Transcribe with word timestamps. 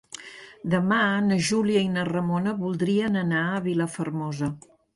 Demà 0.73 1.01
na 1.25 1.37
Júlia 1.49 1.83
i 1.89 1.91
na 1.99 2.07
Ramona 2.09 2.55
voldrien 2.63 3.23
anar 3.25 3.45
a 3.53 3.63
Vilafermosa. 3.69 4.55